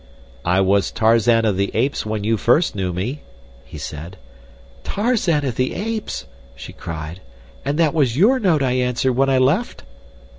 "I 0.45 0.61
was 0.61 0.89
Tarzan 0.89 1.45
of 1.45 1.57
the 1.57 1.69
Apes 1.75 2.07
when 2.07 2.23
you 2.23 2.35
first 2.35 2.73
knew 2.75 2.91
me," 2.91 3.21
he 3.63 3.77
said. 3.77 4.17
"Tarzan 4.83 5.45
of 5.45 5.57
the 5.57 5.75
Apes!" 5.75 6.25
she 6.55 6.73
cried—"and 6.73 7.77
that 7.77 7.93
was 7.93 8.17
your 8.17 8.39
note 8.39 8.63
I 8.63 8.71
answered 8.71 9.13
when 9.13 9.29
I 9.29 9.37
left?" 9.37 9.83